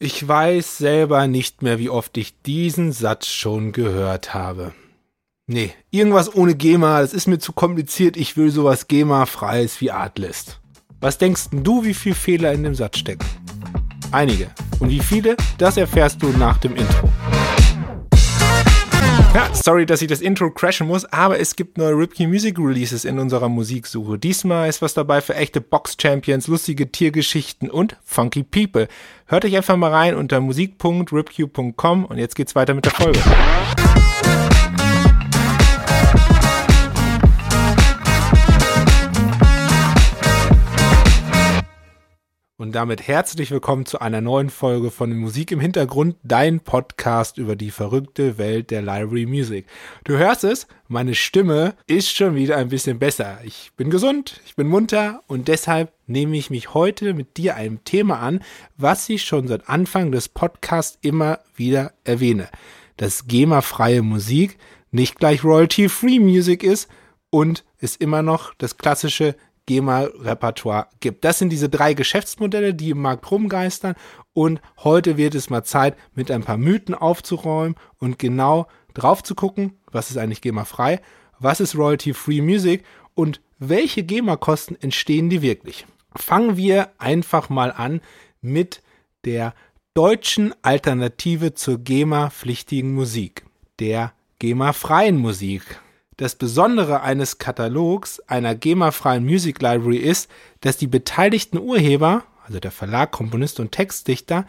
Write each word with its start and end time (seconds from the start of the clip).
Ich 0.00 0.26
weiß 0.26 0.78
selber 0.78 1.26
nicht 1.26 1.62
mehr, 1.62 1.80
wie 1.80 1.90
oft 1.90 2.16
ich 2.18 2.40
diesen 2.42 2.92
Satz 2.92 3.26
schon 3.26 3.72
gehört 3.72 4.32
habe. 4.32 4.72
Nee, 5.48 5.72
irgendwas 5.90 6.32
ohne 6.32 6.54
GEMA, 6.54 7.00
das 7.00 7.12
ist 7.12 7.26
mir 7.26 7.40
zu 7.40 7.52
kompliziert. 7.52 8.16
Ich 8.16 8.36
will 8.36 8.52
sowas 8.52 8.86
GEMA-freies 8.86 9.80
wie 9.80 9.90
Artlist. 9.90 10.60
Was 11.00 11.18
denkst 11.18 11.46
du, 11.50 11.84
wie 11.84 11.94
viele 11.94 12.14
Fehler 12.14 12.52
in 12.52 12.62
dem 12.62 12.76
Satz 12.76 12.98
stecken? 12.98 13.26
Einige. 14.12 14.52
Und 14.78 14.90
wie 14.90 15.00
viele, 15.00 15.36
das 15.58 15.76
erfährst 15.76 16.22
du 16.22 16.28
nach 16.28 16.58
dem 16.58 16.76
Intro. 16.76 17.10
Ja, 19.34 19.48
sorry, 19.52 19.86
dass 19.86 20.02
ich 20.02 20.08
das 20.08 20.20
Intro 20.20 20.50
crashen 20.50 20.86
muss, 20.86 21.04
aber 21.04 21.38
es 21.38 21.54
gibt 21.54 21.78
neue 21.78 21.96
Ripkey 21.96 22.26
Music 22.26 22.58
Releases 22.58 23.04
in 23.04 23.18
unserer 23.18 23.48
Musiksuche. 23.48 24.18
Diesmal 24.18 24.68
ist 24.68 24.82
was 24.82 24.94
dabei 24.94 25.20
für 25.20 25.34
echte 25.34 25.60
Box-Champions, 25.60 26.48
lustige 26.48 26.90
Tiergeschichten 26.90 27.70
und 27.70 27.96
funky 28.04 28.42
People. 28.42 28.88
Hört 29.26 29.44
euch 29.44 29.56
einfach 29.56 29.76
mal 29.76 29.92
rein 29.92 30.14
unter 30.14 30.40
musik.ripq.com 30.40 32.04
und 32.04 32.18
jetzt 32.18 32.34
geht's 32.34 32.54
weiter 32.54 32.74
mit 32.74 32.86
der 32.86 32.92
Folge. 32.92 33.20
Und 42.68 42.74
damit 42.74 43.08
herzlich 43.08 43.50
willkommen 43.50 43.86
zu 43.86 43.98
einer 43.98 44.20
neuen 44.20 44.50
Folge 44.50 44.90
von 44.90 45.16
Musik 45.16 45.52
im 45.52 45.58
Hintergrund, 45.58 46.16
dein 46.22 46.60
Podcast 46.60 47.38
über 47.38 47.56
die 47.56 47.70
verrückte 47.70 48.36
Welt 48.36 48.70
der 48.70 48.82
Library 48.82 49.24
Music. 49.24 49.64
Du 50.04 50.18
hörst 50.18 50.44
es, 50.44 50.66
meine 50.86 51.14
Stimme 51.14 51.76
ist 51.86 52.14
schon 52.14 52.34
wieder 52.34 52.58
ein 52.58 52.68
bisschen 52.68 52.98
besser. 52.98 53.38
Ich 53.42 53.72
bin 53.78 53.88
gesund, 53.88 54.42
ich 54.44 54.54
bin 54.54 54.66
munter 54.66 55.22
und 55.28 55.48
deshalb 55.48 55.94
nehme 56.06 56.36
ich 56.36 56.50
mich 56.50 56.74
heute 56.74 57.14
mit 57.14 57.38
dir 57.38 57.56
einem 57.56 57.84
Thema 57.84 58.18
an, 58.18 58.40
was 58.76 59.08
ich 59.08 59.24
schon 59.24 59.48
seit 59.48 59.66
Anfang 59.70 60.12
des 60.12 60.28
Podcasts 60.28 60.98
immer 61.00 61.38
wieder 61.56 61.94
erwähne. 62.04 62.50
Dass 62.98 63.28
GEMA-freie 63.28 64.02
Musik 64.02 64.58
nicht 64.90 65.18
gleich 65.18 65.42
Royalty-Free 65.42 66.18
Music 66.18 66.62
ist 66.62 66.90
und 67.30 67.64
es 67.80 67.96
immer 67.96 68.20
noch 68.20 68.52
das 68.58 68.76
klassische 68.76 69.36
GEMA-Repertoire 69.68 70.88
gibt. 71.00 71.24
Das 71.24 71.38
sind 71.38 71.50
diese 71.50 71.68
drei 71.68 71.92
Geschäftsmodelle, 71.92 72.74
die 72.74 72.90
im 72.90 73.02
Markt 73.02 73.30
rumgeistern. 73.30 73.94
Und 74.32 74.60
heute 74.78 75.18
wird 75.18 75.34
es 75.34 75.50
mal 75.50 75.62
Zeit, 75.62 75.94
mit 76.14 76.30
ein 76.30 76.42
paar 76.42 76.56
Mythen 76.56 76.94
aufzuräumen 76.94 77.76
und 77.98 78.18
genau 78.18 78.66
drauf 78.94 79.22
zu 79.22 79.34
gucken, 79.34 79.74
was 79.92 80.10
ist 80.10 80.16
eigentlich 80.16 80.40
GEMA-frei, 80.40 81.00
was 81.38 81.60
ist 81.60 81.76
Royalty-Free 81.76 82.40
Music 82.40 82.82
und 83.14 83.42
welche 83.58 84.02
GEMA-Kosten 84.02 84.76
entstehen 84.80 85.28
die 85.28 85.42
wirklich. 85.42 85.86
Fangen 86.16 86.56
wir 86.56 86.88
einfach 86.98 87.50
mal 87.50 87.70
an 87.70 88.00
mit 88.40 88.82
der 89.26 89.54
deutschen 89.92 90.54
Alternative 90.62 91.52
zur 91.52 91.78
GEMA-pflichtigen 91.78 92.94
Musik, 92.94 93.44
der 93.80 94.14
GEMA-freien 94.38 95.18
Musik. 95.18 95.62
Das 96.18 96.34
Besondere 96.34 97.02
eines 97.02 97.38
Katalogs 97.38 98.18
einer 98.26 98.56
GEMA-freien 98.56 99.24
Music 99.24 99.62
Library 99.62 99.98
ist, 99.98 100.28
dass 100.60 100.76
die 100.76 100.88
beteiligten 100.88 101.58
Urheber, 101.60 102.24
also 102.44 102.58
der 102.58 102.72
Verlag, 102.72 103.12
Komponist 103.12 103.60
und 103.60 103.70
Textdichter, 103.70 104.44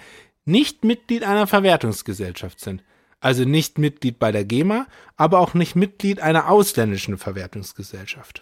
nicht 0.45 0.83
Mitglied 0.83 1.23
einer 1.23 1.45
Verwertungsgesellschaft 1.45 2.59
sind. 2.59 2.83
Also 3.19 3.43
nicht 3.43 3.77
Mitglied 3.77 4.17
bei 4.17 4.31
der 4.31 4.45
GEMA, 4.45 4.87
aber 5.15 5.39
auch 5.39 5.53
nicht 5.53 5.75
Mitglied 5.75 6.19
einer 6.21 6.49
ausländischen 6.49 7.19
Verwertungsgesellschaft. 7.19 8.41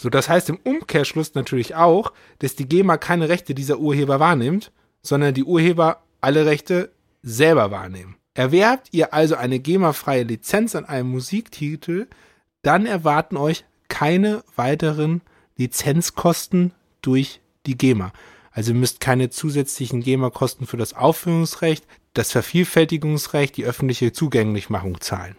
So, 0.00 0.08
das 0.08 0.28
heißt 0.28 0.48
im 0.50 0.60
Umkehrschluss 0.62 1.34
natürlich 1.34 1.74
auch, 1.74 2.12
dass 2.38 2.54
die 2.54 2.68
GEMA 2.68 2.98
keine 2.98 3.28
Rechte 3.28 3.52
dieser 3.52 3.80
Urheber 3.80 4.20
wahrnimmt, 4.20 4.70
sondern 5.02 5.34
die 5.34 5.44
Urheber 5.44 6.04
alle 6.20 6.46
Rechte 6.46 6.92
selber 7.20 7.72
wahrnehmen. 7.72 8.14
Erwerbt 8.34 8.90
ihr 8.92 9.12
also 9.12 9.34
eine 9.34 9.58
GEMA-freie 9.58 10.22
Lizenz 10.22 10.76
an 10.76 10.84
einem 10.84 11.10
Musiktitel, 11.10 12.06
dann 12.62 12.86
erwarten 12.86 13.36
euch 13.36 13.64
keine 13.88 14.42
weiteren 14.56 15.22
Lizenzkosten 15.56 16.72
durch 17.02 17.40
die 17.66 17.76
GEMA. 17.76 18.12
Also 18.52 18.72
ihr 18.72 18.78
müsst 18.78 19.00
keine 19.00 19.30
zusätzlichen 19.30 20.00
GEMA-Kosten 20.00 20.66
für 20.66 20.76
das 20.76 20.94
Aufführungsrecht, 20.94 21.86
das 22.14 22.32
Vervielfältigungsrecht, 22.32 23.56
die 23.56 23.64
öffentliche 23.64 24.12
Zugänglichmachung 24.12 25.00
zahlen. 25.00 25.36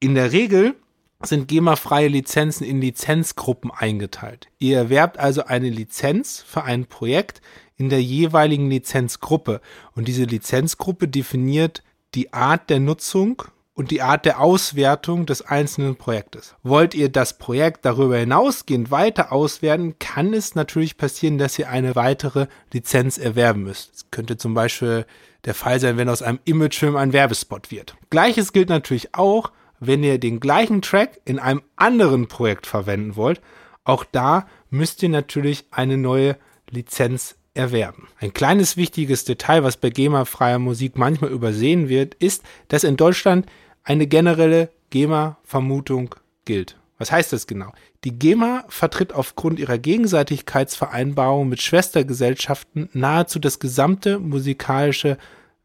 In 0.00 0.14
der 0.14 0.32
Regel 0.32 0.74
sind 1.22 1.48
GEMA-freie 1.48 2.08
Lizenzen 2.08 2.64
in 2.64 2.80
Lizenzgruppen 2.80 3.70
eingeteilt. 3.70 4.48
Ihr 4.58 4.78
erwerbt 4.78 5.18
also 5.18 5.44
eine 5.44 5.68
Lizenz 5.68 6.42
für 6.46 6.64
ein 6.64 6.86
Projekt 6.86 7.42
in 7.76 7.90
der 7.90 8.02
jeweiligen 8.02 8.70
Lizenzgruppe 8.70 9.60
und 9.94 10.08
diese 10.08 10.24
Lizenzgruppe 10.24 11.08
definiert 11.08 11.82
die 12.14 12.32
Art 12.32 12.70
der 12.70 12.80
Nutzung 12.80 13.42
und 13.74 13.90
die 13.90 14.02
Art 14.02 14.24
der 14.26 14.40
Auswertung 14.40 15.26
des 15.26 15.42
einzelnen 15.42 15.96
Projektes. 15.96 16.54
Wollt 16.62 16.94
ihr 16.94 17.08
das 17.08 17.38
Projekt 17.38 17.84
darüber 17.84 18.18
hinausgehend 18.18 18.90
weiter 18.90 19.32
auswerten, 19.32 19.98
kann 19.98 20.34
es 20.34 20.54
natürlich 20.54 20.96
passieren, 20.96 21.38
dass 21.38 21.58
ihr 21.58 21.70
eine 21.70 21.94
weitere 21.96 22.46
Lizenz 22.72 23.16
erwerben 23.16 23.62
müsst. 23.62 23.94
Es 23.94 24.10
könnte 24.10 24.36
zum 24.36 24.54
Beispiel 24.54 25.06
der 25.44 25.54
Fall 25.54 25.80
sein, 25.80 25.96
wenn 25.96 26.08
aus 26.08 26.22
einem 26.22 26.40
Imagefilm 26.44 26.96
ein 26.96 27.12
Werbespot 27.12 27.70
wird. 27.70 27.96
Gleiches 28.10 28.52
gilt 28.52 28.68
natürlich 28.68 29.14
auch, 29.14 29.52
wenn 29.78 30.04
ihr 30.04 30.18
den 30.18 30.40
gleichen 30.40 30.82
Track 30.82 31.20
in 31.24 31.38
einem 31.38 31.62
anderen 31.76 32.28
Projekt 32.28 32.66
verwenden 32.66 33.16
wollt. 33.16 33.40
Auch 33.84 34.04
da 34.04 34.46
müsst 34.68 35.02
ihr 35.02 35.08
natürlich 35.08 35.64
eine 35.70 35.96
neue 35.96 36.36
Lizenz 36.68 37.36
erwerben. 37.60 38.08
Ein 38.18 38.32
kleines 38.32 38.76
wichtiges 38.76 39.24
Detail, 39.24 39.62
was 39.62 39.76
bei 39.76 39.90
GEMA-freier 39.90 40.58
Musik 40.58 40.96
manchmal 40.96 41.30
übersehen 41.30 41.88
wird, 41.88 42.14
ist, 42.14 42.42
dass 42.68 42.84
in 42.84 42.96
Deutschland 42.96 43.46
eine 43.84 44.06
generelle 44.06 44.70
GEMA-Vermutung 44.90 46.14
gilt. 46.44 46.76
Was 46.98 47.12
heißt 47.12 47.32
das 47.32 47.46
genau? 47.46 47.72
Die 48.04 48.18
GEMA 48.18 48.64
vertritt 48.68 49.12
aufgrund 49.14 49.58
ihrer 49.58 49.78
Gegenseitigkeitsvereinbarung 49.78 51.48
mit 51.48 51.62
Schwestergesellschaften 51.62 52.88
nahezu 52.92 53.38
das 53.38 53.58
gesamte 53.58 54.18
musikalische 54.18 55.16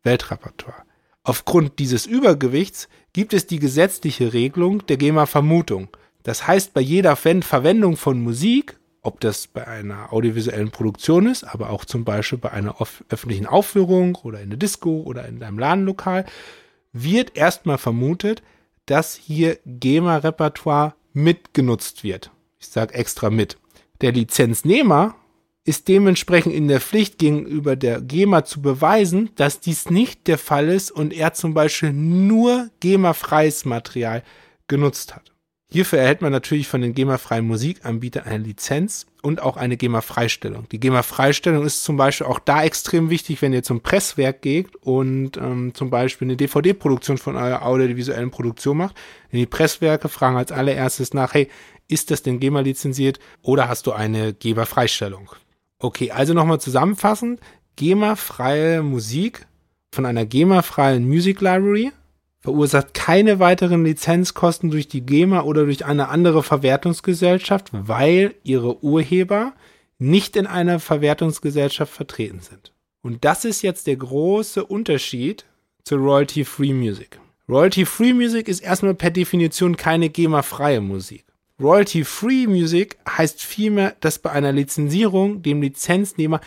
Weltrepertoire. 0.03 0.83
Aufgrund 1.23 1.79
dieses 1.79 2.05
Übergewichts 2.05 2.87
gibt 3.11 3.33
es 3.33 3.47
die 3.47 3.59
gesetzliche 3.59 4.31
Regelung 4.31 4.85
der 4.85 4.97
GEMA-Vermutung. 4.97 5.89
Das 6.23 6.47
heißt, 6.47 6.73
bei 6.73 6.81
jeder 6.81 7.15
Verwendung 7.15 7.97
von 7.97 8.21
Musik, 8.21 8.77
ob 9.05 9.19
das 9.19 9.47
bei 9.47 9.67
einer 9.67 10.11
audiovisuellen 10.11 10.71
Produktion 10.71 11.27
ist, 11.27 11.43
aber 11.43 11.69
auch 11.69 11.85
zum 11.85 12.03
Beispiel 12.03 12.39
bei 12.39 12.51
einer 12.51 12.75
öffentlichen 13.09 13.45
Aufführung 13.45 14.15
oder 14.23 14.41
in 14.41 14.49
der 14.49 14.57
Disco 14.57 15.01
oder 15.01 15.27
in 15.27 15.41
einem 15.43 15.59
Ladenlokal, 15.59 16.25
wird 16.91 17.37
erstmal 17.37 17.77
vermutet, 17.77 18.41
dass 18.85 19.15
hier 19.15 19.59
GEMA-Repertoire 19.65 20.95
mitgenutzt 21.13 22.03
wird. 22.03 22.31
Ich 22.59 22.67
sage 22.67 22.93
extra 22.93 23.29
mit. 23.29 23.57
Der 24.01 24.11
Lizenznehmer 24.11 25.15
ist 25.65 25.87
dementsprechend 25.87 26.53
in 26.53 26.67
der 26.67 26.81
Pflicht 26.81 27.17
gegenüber 27.17 27.75
der 27.75 28.01
GEMA 28.01 28.45
zu 28.45 28.61
beweisen, 28.61 29.29
dass 29.35 29.59
dies 29.59 29.89
nicht 29.89 30.27
der 30.27 30.37
Fall 30.37 30.69
ist 30.69 30.91
und 30.91 31.13
er 31.13 31.33
zum 31.33 31.53
Beispiel 31.53 31.93
nur 31.93 32.69
GEMA-freies 32.79 33.65
Material 33.65 34.23
genutzt 34.67 35.15
hat. 35.15 35.34
Hierfür 35.71 35.99
erhält 35.99 36.21
man 36.21 36.31
natürlich 36.31 36.67
von 36.67 36.81
den 36.81 36.93
GEMA-freien 36.93 37.45
Musikanbietern 37.45 38.23
eine 38.25 38.43
Lizenz 38.43 39.07
und 39.23 39.41
auch 39.41 39.57
eine 39.57 39.77
GEMA-Freistellung. 39.77 40.69
Die 40.69 40.79
GEMA-Freistellung 40.79 41.65
ist 41.65 41.83
zum 41.83 41.97
Beispiel 41.97 42.27
auch 42.27 42.39
da 42.39 42.63
extrem 42.63 43.09
wichtig, 43.09 43.41
wenn 43.41 43.51
ihr 43.51 43.63
zum 43.63 43.81
Presswerk 43.81 44.43
geht 44.43 44.75
und 44.75 45.37
ähm, 45.37 45.73
zum 45.73 45.89
Beispiel 45.89 46.27
eine 46.27 46.37
DVD-Produktion 46.37 47.17
von 47.17 47.35
eurer 47.35 47.65
audiovisuellen 47.65 48.29
Produktion 48.29 48.77
macht. 48.77 48.95
Denn 49.31 49.39
die 49.39 49.47
Presswerke 49.47 50.07
fragen 50.07 50.37
als 50.37 50.51
allererstes 50.51 51.13
nach, 51.13 51.33
hey, 51.33 51.49
ist 51.87 52.11
das 52.11 52.21
denn 52.21 52.39
GEMA 52.39 52.59
lizenziert 52.59 53.19
oder 53.41 53.67
hast 53.67 53.87
du 53.87 53.91
eine 53.91 54.33
GEMA-Freistellung? 54.33 55.31
Okay, 55.79 56.11
also 56.11 56.33
nochmal 56.33 56.61
zusammenfassend. 56.61 57.39
GEMA-freie 57.75 58.83
Musik 58.83 59.47
von 59.91 60.05
einer 60.05 60.25
GEMA-freien 60.25 61.07
Music 61.07 61.41
Library 61.41 61.91
verursacht 62.45 62.93
keine 62.93 63.39
weiteren 63.39 63.83
Lizenzkosten 63.83 64.69
durch 64.69 64.87
die 64.87 65.01
GEMA 65.01 65.41
oder 65.41 65.65
durch 65.65 65.83
eine 65.83 66.09
andere 66.09 66.43
Verwertungsgesellschaft, 66.43 67.71
weil 67.71 68.35
ihre 68.43 68.83
Urheber 68.83 69.53
nicht 69.97 70.35
in 70.35 70.45
einer 70.45 70.79
Verwertungsgesellschaft 70.79 71.91
vertreten 71.91 72.41
sind. 72.41 72.71
Und 73.01 73.25
das 73.25 73.45
ist 73.45 73.63
jetzt 73.63 73.87
der 73.87 73.95
große 73.95 74.63
Unterschied 74.63 75.45
zu 75.83 75.95
Royalty-Free 75.95 76.73
Music. 76.73 77.19
Royalty-Free 77.49 78.13
Music 78.13 78.47
ist 78.47 78.59
erstmal 78.59 78.93
per 78.93 79.09
Definition 79.09 79.75
keine 79.75 80.09
GEMA-freie 80.09 80.81
Musik. 80.81 81.25
Royalty-Free 81.59 82.45
Music 82.45 82.99
heißt 83.09 83.41
vielmehr, 83.41 83.95
dass 84.01 84.19
bei 84.19 84.29
einer 84.29 84.51
Lizenzierung 84.51 85.41
dem 85.41 85.63
Lizenznehmer 85.63 86.41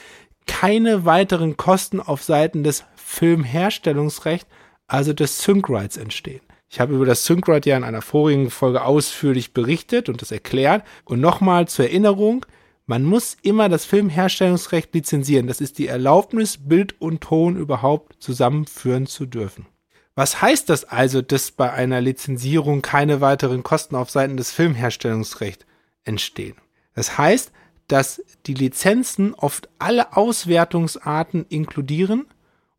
keine 0.47 1.05
weiteren 1.05 1.57
Kosten 1.57 1.99
auf 1.99 2.23
Seiten 2.23 2.63
des 2.63 2.85
Filmherstellungsrechts 2.95 4.47
also 4.89 5.13
des 5.13 5.39
Sync-Rights 5.43 5.97
entstehen. 5.97 6.41
Ich 6.69 6.81
habe 6.81 6.95
über 6.95 7.07
das 7.07 7.25
Sync-Right 7.25 7.65
ja 7.65 7.77
in 7.77 7.85
einer 7.85 8.03
vorigen 8.03 8.51
Folge 8.51 8.83
ausführlich 8.83 9.55
berichtet 9.55 10.09
und 10.09 10.21
das 10.21 10.33
erklärt. 10.33 10.85
Und 11.05 11.21
nochmal 11.21 11.69
zur 11.69 11.87
Erinnerung, 11.87 12.45
Man 12.91 13.05
muss 13.05 13.37
immer 13.43 13.69
das 13.69 13.85
Filmherstellungsrecht 13.85 14.95
lizenzieren. 14.95 15.47
Das 15.47 15.61
ist 15.61 15.77
die 15.77 15.89
Erlaubnis, 15.89 16.57
Bild 16.57 16.99
und 17.03 17.21
Ton 17.21 17.57
überhaupt 17.57 18.17
zusammenführen 18.19 19.07
zu 19.07 19.27
dürfen. 19.27 19.67
Was 20.15 20.41
heißt 20.41 20.71
das 20.71 20.85
also, 20.85 21.21
dass 21.21 21.51
bei 21.51 21.71
einer 21.71 22.01
Lizenzierung 22.01 22.81
keine 22.81 23.21
weiteren 23.21 23.63
Kosten 23.63 23.95
auf 23.95 24.09
Seiten 24.09 24.39
des 24.39 24.53
Filmherstellungsrechts 24.53 25.67
entstehen? 26.05 26.57
Das 26.95 27.19
heißt, 27.19 27.53
dass 27.89 28.23
die 28.47 28.55
Lizenzen 28.55 29.35
oft 29.35 29.69
alle 29.79 30.17
Auswertungsarten 30.17 31.45
inkludieren 31.51 32.25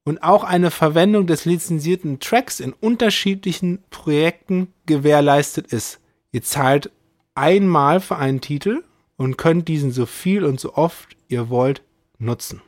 und 0.10 0.24
auch 0.24 0.44
eine 0.44 0.72
Verwendung 0.72 1.28
des 1.28 1.46
lizenzierten 1.46 2.20
Tracks 2.20 2.60
in 2.60 2.74
unterschiedlichen 2.74 3.84
Projekten 3.92 4.74
gewährleistet 4.88 5.68
ist. 5.72 6.00
Ihr 6.32 6.42
zahlt 6.42 6.90
einmal 7.36 8.00
für 8.00 8.18
einen 8.18 8.42
Titel 8.42 8.84
und 9.18 9.38
könnt 9.38 9.68
diesen 9.68 9.92
so 9.92 10.08
viel 10.08 10.46
und 10.46 10.60
so 10.60 10.74
oft 10.74 11.16
ihr 11.28 11.50
wollt 11.50 11.84
nutzen. 12.18 12.64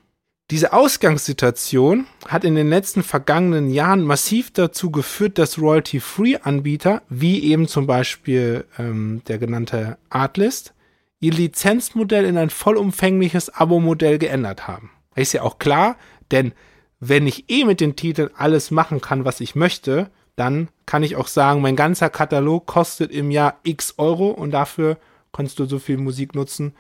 Diese 0.52 0.72
Ausgangssituation 0.72 2.06
hat 2.28 2.44
in 2.44 2.54
den 2.54 2.70
letzten 2.70 3.02
vergangenen 3.02 3.72
Jahren 3.72 4.04
massiv 4.04 4.52
dazu 4.52 4.92
geführt, 4.92 5.40
dass 5.40 5.58
Royalty-Free-Anbieter, 5.58 7.02
wie 7.10 7.44
eben 7.46 7.68
zum 7.68 7.88
Beispiel 7.88 8.66
ähm, 8.78 9.24
der 9.28 9.40
genannte 9.40 9.98
Artlist, 10.12 10.76
ihr 11.20 11.32
Lizenzmodell 11.32 12.26
in 12.26 12.38
ein 12.38 12.52
vollumfängliches 12.52 13.50
Abo-Modell 13.50 14.20
geändert 14.20 14.68
haben. 14.68 14.92
Ist 15.16 15.34
ja 15.34 15.42
auch 15.42 15.58
klar, 15.58 15.96
denn 16.30 16.54
wenn 17.02 17.28
ich 17.28 17.50
eh 17.50 17.66
mit 17.66 17.82
den 17.82 17.96
Titeln 17.96 18.30
alles 18.36 18.72
machen 18.72 19.02
kann, 19.02 19.26
was 19.26 19.42
ich 19.42 19.56
möchte, 19.56 20.10
dann 20.36 20.70
kann 20.86 21.04
ich 21.04 21.16
auch 21.16 21.28
sagen, 21.28 21.62
mein 21.62 21.76
ganzer 21.76 22.10
Katalog 22.10 22.68
kostet 22.68 23.12
im 23.12 23.32
Jahr 23.32 23.60
x 23.64 23.96
Euro 23.98 24.30
und 24.30 24.52
dafür 24.52 24.98
kannst 25.34 25.60
du 25.60 25.66
so 25.66 25.80
viel 25.80 25.98
Musik 25.98 26.36
nutzen 26.36 26.74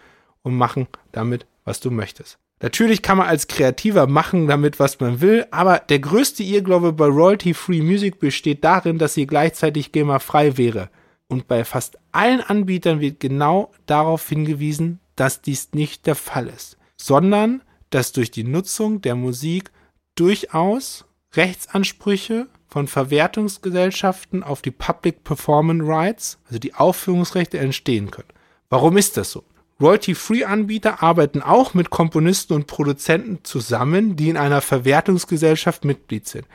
und 0.43 0.55
machen 0.55 0.87
damit, 1.11 1.47
was 1.65 1.79
du 1.79 1.89
möchtest. 1.89 2.37
Natürlich 2.61 3.01
kann 3.01 3.17
man 3.17 3.27
als 3.27 3.47
Kreativer 3.47 4.05
machen 4.05 4.47
damit, 4.47 4.79
was 4.79 4.99
man 4.99 5.21
will, 5.21 5.47
aber 5.49 5.79
der 5.79 5.97
größte 5.97 6.43
Irrglaube 6.43 6.93
bei 6.93 7.07
Royalty-Free 7.07 7.81
Music 7.81 8.19
besteht 8.19 8.63
darin, 8.63 8.99
dass 8.99 9.15
sie 9.15 9.25
gleichzeitig 9.25 9.91
GEMA-frei 9.91 10.57
wäre. 10.57 10.89
Und 11.27 11.47
bei 11.47 11.65
fast 11.65 11.97
allen 12.11 12.41
Anbietern 12.41 12.99
wird 12.99 13.19
genau 13.19 13.71
darauf 13.87 14.29
hingewiesen, 14.29 14.99
dass 15.15 15.41
dies 15.41 15.69
nicht 15.73 16.05
der 16.05 16.15
Fall 16.15 16.47
ist, 16.47 16.77
sondern 16.97 17.63
dass 17.89 18.11
durch 18.11 18.29
die 18.29 18.43
Nutzung 18.43 19.01
der 19.01 19.15
Musik 19.15 19.71
durchaus 20.15 21.05
Rechtsansprüche 21.33 22.47
von 22.67 22.87
Verwertungsgesellschaften 22.87 24.43
auf 24.43 24.61
die 24.61 24.71
Public 24.71 25.23
Performance 25.23 25.85
Rights, 25.85 26.39
also 26.47 26.59
die 26.59 26.73
Aufführungsrechte, 26.73 27.57
entstehen 27.57 28.11
können. 28.11 28.29
Warum 28.69 28.97
ist 28.97 29.17
das 29.17 29.31
so? 29.31 29.43
Royalty-Free-Anbieter 29.81 31.01
arbeiten 31.01 31.41
auch 31.41 31.73
mit 31.73 31.89
Komponisten 31.89 32.53
und 32.53 32.67
Produzenten 32.67 33.39
zusammen, 33.43 34.15
die 34.15 34.29
in 34.29 34.37
einer 34.37 34.61
Verwertungsgesellschaft 34.61 35.85
Mitglied 35.85 36.27
sind. 36.27 36.45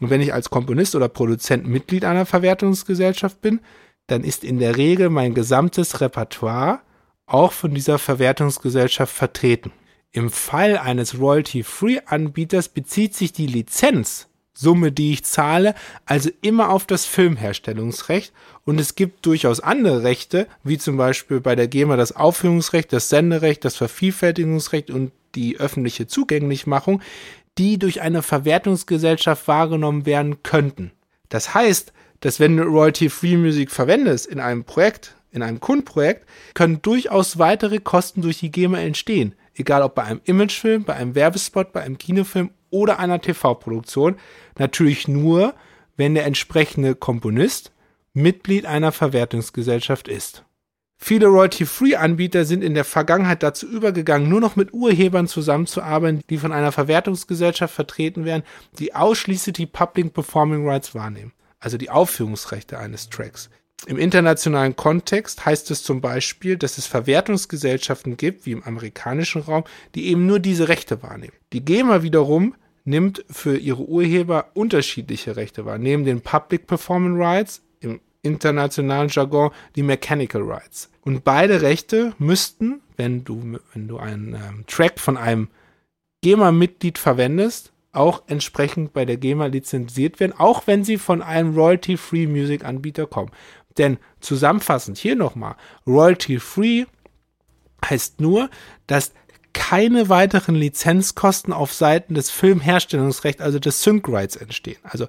Und 0.00 0.08
wenn 0.08 0.22
ich 0.22 0.32
als 0.32 0.48
Komponist 0.48 0.94
oder 0.94 1.08
Produzent 1.08 1.66
Mitglied 1.66 2.04
einer 2.04 2.24
Verwertungsgesellschaft 2.24 3.42
bin, 3.42 3.60
dann 4.06 4.24
ist 4.24 4.44
in 4.44 4.58
der 4.58 4.76
Regel 4.76 5.10
mein 5.10 5.34
gesamtes 5.34 6.00
Repertoire 6.00 6.80
auch 7.26 7.52
von 7.52 7.74
dieser 7.74 7.98
Verwertungsgesellschaft 7.98 9.14
vertreten. 9.14 9.72
Im 10.12 10.30
Fall 10.30 10.76
eines 10.76 11.18
Royalty-Free-Anbieters 11.18 12.68
bezieht 12.68 13.14
sich 13.14 13.32
die 13.32 13.46
Lizenz 13.46 14.26
Summe, 14.52 14.92
die 14.92 15.12
ich 15.12 15.24
zahle, 15.24 15.74
also 16.04 16.28
immer 16.42 16.70
auf 16.70 16.84
das 16.84 17.06
Filmherstellungsrecht. 17.06 18.32
Und 18.64 18.78
es 18.78 18.94
gibt 18.94 19.24
durchaus 19.24 19.60
andere 19.60 20.02
Rechte, 20.02 20.48
wie 20.64 20.76
zum 20.76 20.96
Beispiel 20.96 21.40
bei 21.40 21.54
der 21.54 21.66
GEMA 21.66 21.96
das 21.96 22.14
Aufführungsrecht, 22.14 22.92
das 22.92 23.08
Senderecht, 23.08 23.64
das 23.64 23.76
Vervielfältigungsrecht 23.76 24.90
und 24.90 25.12
die 25.34 25.58
öffentliche 25.58 26.06
Zugänglichmachung, 26.06 27.00
die 27.56 27.78
durch 27.78 28.02
eine 28.02 28.22
Verwertungsgesellschaft 28.22 29.48
wahrgenommen 29.48 30.04
werden 30.04 30.42
könnten. 30.42 30.90
Das 31.30 31.54
heißt, 31.54 31.92
dass 32.20 32.38
wenn 32.38 32.56
du 32.56 32.64
Royalty-Free 32.64 33.36
Music 33.36 33.70
verwendest 33.70 34.26
in 34.26 34.40
einem 34.40 34.64
Projekt, 34.64 35.14
in 35.32 35.42
einem 35.42 35.60
Kundenprojekt, 35.60 36.26
können 36.52 36.82
durchaus 36.82 37.38
weitere 37.38 37.78
Kosten 37.78 38.20
durch 38.20 38.40
die 38.40 38.50
GEMA 38.50 38.78
entstehen. 38.80 39.34
Egal 39.60 39.82
ob 39.82 39.94
bei 39.94 40.04
einem 40.04 40.22
Imagefilm, 40.24 40.84
bei 40.84 40.94
einem 40.94 41.14
Werbespot, 41.14 41.74
bei 41.74 41.82
einem 41.82 41.98
Kinofilm 41.98 42.48
oder 42.70 42.98
einer 42.98 43.20
TV-Produktion. 43.20 44.16
Natürlich 44.58 45.06
nur, 45.06 45.54
wenn 45.98 46.14
der 46.14 46.24
entsprechende 46.24 46.94
Komponist 46.94 47.70
Mitglied 48.14 48.64
einer 48.64 48.90
Verwertungsgesellschaft 48.90 50.08
ist. 50.08 50.46
Viele 50.96 51.26
Royalty-Free-Anbieter 51.26 52.46
sind 52.46 52.64
in 52.64 52.72
der 52.72 52.84
Vergangenheit 52.84 53.42
dazu 53.42 53.66
übergegangen, 53.68 54.30
nur 54.30 54.40
noch 54.40 54.56
mit 54.56 54.72
Urhebern 54.72 55.28
zusammenzuarbeiten, 55.28 56.22
die 56.30 56.38
von 56.38 56.52
einer 56.52 56.72
Verwertungsgesellschaft 56.72 57.74
vertreten 57.74 58.24
werden, 58.24 58.44
die 58.78 58.94
ausschließlich 58.94 59.54
die 59.54 59.66
Public 59.66 60.14
Performing 60.14 60.66
Rights 60.66 60.94
wahrnehmen, 60.94 61.32
also 61.58 61.76
die 61.76 61.90
Aufführungsrechte 61.90 62.78
eines 62.78 63.10
Tracks. 63.10 63.50
Im 63.86 63.98
internationalen 63.98 64.76
Kontext 64.76 65.46
heißt 65.46 65.70
es 65.70 65.82
zum 65.82 66.00
Beispiel, 66.00 66.56
dass 66.56 66.76
es 66.76 66.86
Verwertungsgesellschaften 66.86 68.16
gibt, 68.16 68.44
wie 68.44 68.52
im 68.52 68.62
amerikanischen 68.62 69.42
Raum, 69.42 69.64
die 69.94 70.08
eben 70.08 70.26
nur 70.26 70.38
diese 70.38 70.68
Rechte 70.68 71.02
wahrnehmen. 71.02 71.32
Die 71.52 71.64
GEMA 71.64 72.02
wiederum 72.02 72.54
nimmt 72.84 73.24
für 73.30 73.56
ihre 73.56 73.82
Urheber 73.82 74.50
unterschiedliche 74.54 75.36
Rechte 75.36 75.64
wahr. 75.64 75.78
Neben 75.78 76.04
den 76.04 76.20
Public 76.20 76.66
Performance 76.66 77.18
Rights, 77.18 77.62
im 77.80 78.00
internationalen 78.22 79.08
Jargon 79.08 79.50
die 79.76 79.82
Mechanical 79.82 80.42
Rights. 80.42 80.90
Und 81.02 81.24
beide 81.24 81.62
Rechte 81.62 82.14
müssten, 82.18 82.80
wenn 82.96 83.24
du, 83.24 83.58
wenn 83.72 83.88
du 83.88 83.96
einen 83.96 84.34
ähm, 84.34 84.64
Track 84.66 85.00
von 85.00 85.16
einem 85.16 85.48
GEMA-Mitglied 86.22 86.98
verwendest, 86.98 87.72
auch 87.92 88.22
entsprechend 88.28 88.92
bei 88.92 89.04
der 89.04 89.16
GEMA 89.16 89.46
lizenziert 89.46 90.20
werden, 90.20 90.34
auch 90.38 90.66
wenn 90.66 90.84
sie 90.84 90.98
von 90.98 91.22
einem 91.22 91.54
Royalty-Free 91.54 92.26
Music-Anbieter 92.26 93.06
kommen. 93.06 93.32
Denn 93.78 93.98
zusammenfassend 94.20 94.98
hier 94.98 95.16
nochmal, 95.16 95.56
Royalty-Free 95.86 96.86
heißt 97.84 98.20
nur, 98.20 98.50
dass 98.86 99.12
keine 99.52 100.08
weiteren 100.08 100.54
Lizenzkosten 100.54 101.52
auf 101.52 101.72
Seiten 101.72 102.14
des 102.14 102.30
Filmherstellungsrechts, 102.30 103.42
also 103.42 103.58
des 103.58 103.82
Sync 103.82 104.08
Rights 104.08 104.36
entstehen. 104.36 104.78
Also 104.82 105.06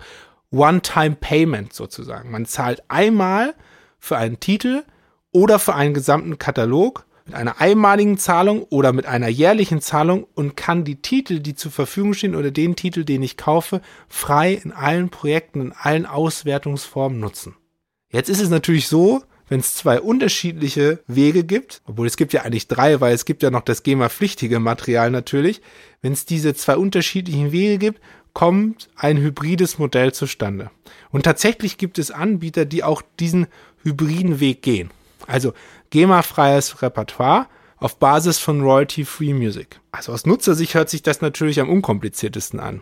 One-Time 0.51 1.15
Payment 1.19 1.73
sozusagen. 1.73 2.31
Man 2.31 2.45
zahlt 2.45 2.83
einmal 2.89 3.55
für 3.99 4.17
einen 4.17 4.39
Titel 4.39 4.83
oder 5.31 5.59
für 5.59 5.75
einen 5.75 5.93
gesamten 5.93 6.37
Katalog 6.37 7.05
mit 7.25 7.35
einer 7.35 7.61
einmaligen 7.61 8.17
Zahlung 8.17 8.63
oder 8.63 8.93
mit 8.93 9.05
einer 9.05 9.27
jährlichen 9.27 9.79
Zahlung 9.79 10.25
und 10.33 10.57
kann 10.57 10.83
die 10.83 11.01
Titel, 11.01 11.39
die 11.39 11.55
zur 11.55 11.71
Verfügung 11.71 12.13
stehen 12.13 12.35
oder 12.35 12.51
den 12.51 12.75
Titel, 12.75 13.05
den 13.05 13.23
ich 13.23 13.37
kaufe, 13.37 13.81
frei 14.09 14.53
in 14.53 14.71
allen 14.71 15.09
Projekten, 15.09 15.61
in 15.61 15.73
allen 15.73 16.05
Auswertungsformen 16.05 17.19
nutzen. 17.19 17.55
Jetzt 18.11 18.29
ist 18.29 18.41
es 18.41 18.49
natürlich 18.49 18.87
so, 18.87 19.23
wenn 19.47 19.59
es 19.59 19.75
zwei 19.75 19.99
unterschiedliche 19.99 20.99
Wege 21.07 21.43
gibt, 21.43 21.81
obwohl 21.85 22.07
es 22.07 22.17
gibt 22.17 22.33
ja 22.33 22.43
eigentlich 22.43 22.67
drei, 22.67 23.01
weil 23.01 23.13
es 23.13 23.25
gibt 23.25 23.43
ja 23.43 23.51
noch 23.51 23.61
das 23.61 23.83
GEMA-pflichtige 23.83 24.59
Material 24.59 25.11
natürlich, 25.11 25.61
wenn 26.01 26.13
es 26.13 26.25
diese 26.25 26.53
zwei 26.53 26.77
unterschiedlichen 26.77 27.51
Wege 27.51 27.77
gibt, 27.77 28.01
kommt 28.33 28.89
ein 28.95 29.17
hybrides 29.17 29.77
Modell 29.77 30.13
zustande. 30.13 30.71
Und 31.09 31.23
tatsächlich 31.23 31.77
gibt 31.77 31.99
es 31.99 32.11
Anbieter, 32.11 32.65
die 32.65 32.83
auch 32.83 33.01
diesen 33.19 33.47
hybriden 33.83 34.39
Weg 34.39 34.61
gehen. 34.61 34.89
Also 35.27 35.53
GEMA-freies 35.89 36.81
Repertoire 36.81 37.47
auf 37.77 37.97
Basis 37.97 38.37
von 38.39 38.61
Royalty-Free 38.61 39.33
Music. 39.33 39.81
Also 39.91 40.13
aus 40.13 40.25
Nutzersicht 40.25 40.75
hört 40.75 40.89
sich 40.89 41.01
das 41.01 41.21
natürlich 41.21 41.59
am 41.59 41.69
unkompliziertesten 41.69 42.59
an. 42.59 42.81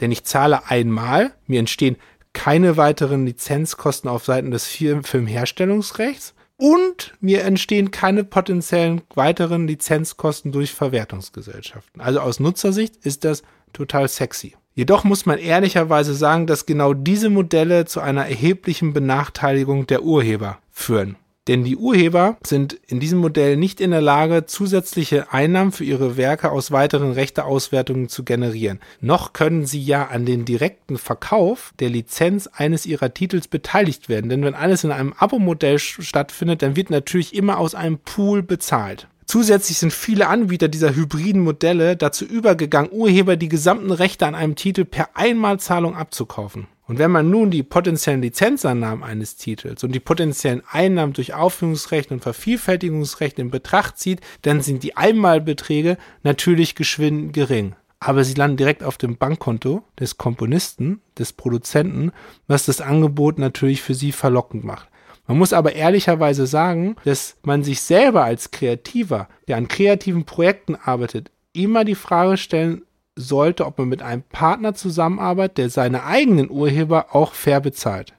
Denn 0.00 0.10
ich 0.10 0.24
zahle 0.24 0.68
einmal, 0.68 1.34
mir 1.46 1.60
entstehen 1.60 1.96
keine 2.38 2.76
weiteren 2.76 3.26
Lizenzkosten 3.26 4.08
auf 4.08 4.24
Seiten 4.24 4.52
des 4.52 4.64
Filmherstellungsrechts 4.68 6.34
und 6.56 7.14
mir 7.20 7.42
entstehen 7.42 7.90
keine 7.90 8.22
potenziellen 8.22 9.02
weiteren 9.16 9.66
Lizenzkosten 9.66 10.52
durch 10.52 10.72
Verwertungsgesellschaften. 10.72 12.00
Also 12.00 12.20
aus 12.20 12.38
Nutzersicht 12.38 12.94
ist 13.04 13.24
das 13.24 13.42
total 13.72 14.06
sexy. 14.06 14.54
Jedoch 14.76 15.02
muss 15.02 15.26
man 15.26 15.40
ehrlicherweise 15.40 16.14
sagen, 16.14 16.46
dass 16.46 16.64
genau 16.64 16.94
diese 16.94 17.28
Modelle 17.28 17.86
zu 17.86 17.98
einer 18.00 18.28
erheblichen 18.28 18.92
Benachteiligung 18.92 19.88
der 19.88 20.04
Urheber 20.04 20.58
führen. 20.70 21.16
Denn 21.48 21.64
die 21.64 21.76
Urheber 21.76 22.36
sind 22.46 22.78
in 22.86 23.00
diesem 23.00 23.18
Modell 23.18 23.56
nicht 23.56 23.80
in 23.80 23.90
der 23.90 24.02
Lage, 24.02 24.44
zusätzliche 24.44 25.32
Einnahmen 25.32 25.72
für 25.72 25.84
ihre 25.84 26.18
Werke 26.18 26.52
aus 26.52 26.70
weiteren 26.70 27.12
Rechteauswertungen 27.12 28.10
zu 28.10 28.22
generieren. 28.22 28.80
Noch 29.00 29.32
können 29.32 29.64
sie 29.64 29.82
ja 29.82 30.06
an 30.06 30.26
den 30.26 30.44
direkten 30.44 30.98
Verkauf 30.98 31.72
der 31.80 31.88
Lizenz 31.88 32.48
eines 32.48 32.84
ihrer 32.84 33.14
Titels 33.14 33.48
beteiligt 33.48 34.10
werden. 34.10 34.28
Denn 34.28 34.44
wenn 34.44 34.54
alles 34.54 34.84
in 34.84 34.92
einem 34.92 35.14
Abo-Modell 35.16 35.78
stattfindet, 35.78 36.60
dann 36.60 36.76
wird 36.76 36.90
natürlich 36.90 37.34
immer 37.34 37.58
aus 37.58 37.74
einem 37.74 37.98
Pool 37.98 38.42
bezahlt. 38.42 39.08
Zusätzlich 39.28 39.76
sind 39.76 39.92
viele 39.92 40.28
Anbieter 40.28 40.68
dieser 40.68 40.96
hybriden 40.96 41.42
Modelle 41.42 41.98
dazu 41.98 42.24
übergegangen, 42.24 42.90
Urheber 42.90 43.36
die 43.36 43.50
gesamten 43.50 43.90
Rechte 43.90 44.26
an 44.26 44.34
einem 44.34 44.56
Titel 44.56 44.86
per 44.86 45.10
Einmalzahlung 45.18 45.94
abzukaufen. 45.94 46.66
Und 46.86 46.98
wenn 46.98 47.10
man 47.10 47.28
nun 47.28 47.50
die 47.50 47.62
potenziellen 47.62 48.22
Lizenzannahmen 48.22 49.04
eines 49.04 49.36
Titels 49.36 49.84
und 49.84 49.92
die 49.92 50.00
potenziellen 50.00 50.62
Einnahmen 50.70 51.12
durch 51.12 51.34
Aufführungsrechte 51.34 52.14
und 52.14 52.22
Vervielfältigungsrechte 52.22 53.42
in 53.42 53.50
Betracht 53.50 53.98
zieht, 53.98 54.22
dann 54.40 54.62
sind 54.62 54.82
die 54.82 54.96
Einmalbeträge 54.96 55.98
natürlich 56.22 56.74
geschwind 56.74 57.34
gering. 57.34 57.74
Aber 58.00 58.24
sie 58.24 58.32
landen 58.32 58.56
direkt 58.56 58.82
auf 58.82 58.96
dem 58.96 59.18
Bankkonto 59.18 59.84
des 60.00 60.16
Komponisten, 60.16 61.02
des 61.18 61.34
Produzenten, 61.34 62.12
was 62.46 62.64
das 62.64 62.80
Angebot 62.80 63.38
natürlich 63.38 63.82
für 63.82 63.94
sie 63.94 64.12
verlockend 64.12 64.64
macht. 64.64 64.88
Man 65.28 65.36
muss 65.38 65.52
aber 65.52 65.74
ehrlicherweise 65.74 66.46
sagen, 66.46 66.96
dass 67.04 67.36
man 67.42 67.62
sich 67.62 67.82
selber 67.82 68.24
als 68.24 68.50
Kreativer, 68.50 69.28
der 69.46 69.58
an 69.58 69.68
kreativen 69.68 70.24
Projekten 70.24 70.74
arbeitet, 70.74 71.30
immer 71.52 71.84
die 71.84 71.94
Frage 71.94 72.38
stellen 72.38 72.82
sollte, 73.14 73.66
ob 73.66 73.76
man 73.78 73.90
mit 73.90 74.00
einem 74.00 74.22
Partner 74.22 74.72
zusammenarbeitet, 74.74 75.58
der 75.58 75.70
seine 75.70 76.04
eigenen 76.04 76.50
Urheber 76.50 77.14
auch 77.14 77.34
fair 77.34 77.60
bezahlt. 77.60 78.14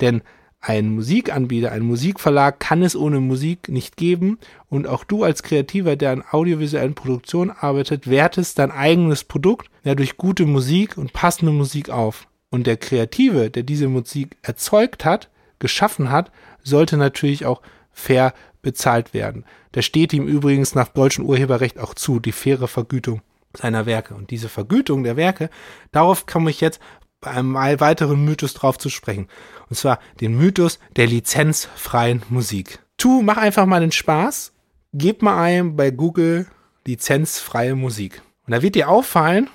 Denn 0.00 0.22
ein 0.60 0.88
Musikanbieter, 0.88 1.72
ein 1.72 1.82
Musikverlag 1.82 2.58
kann 2.58 2.82
es 2.82 2.96
ohne 2.96 3.20
Musik 3.20 3.68
nicht 3.68 3.98
geben 3.98 4.38
und 4.70 4.86
auch 4.86 5.04
du 5.04 5.24
als 5.24 5.42
Kreativer, 5.42 5.94
der 5.96 6.12
an 6.12 6.24
audiovisuellen 6.28 6.94
Produktionen 6.94 7.50
arbeitet, 7.50 8.08
wertest 8.08 8.58
dein 8.58 8.70
eigenes 8.70 9.24
Produkt 9.24 9.68
ja 9.84 9.94
durch 9.94 10.16
gute 10.16 10.46
Musik 10.46 10.96
und 10.96 11.12
passende 11.12 11.52
Musik 11.52 11.90
auf. 11.90 12.26
Und 12.48 12.66
der 12.66 12.78
Kreative, 12.78 13.50
der 13.50 13.62
diese 13.62 13.88
Musik 13.88 14.38
erzeugt 14.42 15.04
hat, 15.04 15.28
geschaffen 15.58 16.10
hat, 16.10 16.30
sollte 16.62 16.96
natürlich 16.96 17.46
auch 17.46 17.62
fair 17.92 18.34
bezahlt 18.62 19.14
werden. 19.14 19.44
Das 19.72 19.84
steht 19.84 20.12
ihm 20.12 20.26
übrigens 20.26 20.74
nach 20.74 20.88
deutschem 20.88 21.24
Urheberrecht 21.24 21.78
auch 21.78 21.94
zu, 21.94 22.18
die 22.20 22.32
faire 22.32 22.68
Vergütung 22.68 23.22
seiner 23.54 23.86
Werke. 23.86 24.14
Und 24.14 24.30
diese 24.30 24.48
Vergütung 24.48 25.04
der 25.04 25.16
Werke, 25.16 25.50
darauf 25.92 26.26
komme 26.26 26.50
ich 26.50 26.60
jetzt 26.60 26.80
bei 27.20 27.30
einem 27.30 27.54
weiteren 27.54 28.24
Mythos 28.24 28.54
drauf 28.54 28.78
zu 28.78 28.90
sprechen. 28.90 29.28
Und 29.68 29.76
zwar 29.76 29.98
den 30.20 30.36
Mythos 30.36 30.78
der 30.96 31.06
lizenzfreien 31.06 32.22
Musik. 32.28 32.80
Tu, 32.98 33.22
mach 33.22 33.36
einfach 33.36 33.66
mal 33.66 33.80
den 33.80 33.92
Spaß, 33.92 34.52
gib 34.92 35.22
mal 35.22 35.42
ein 35.42 35.76
bei 35.76 35.90
Google 35.90 36.46
lizenzfreie 36.86 37.74
Musik. 37.74 38.22
Und 38.46 38.52
da 38.52 38.62
wird 38.62 38.74
dir 38.74 38.88
auffallen, 38.88 39.50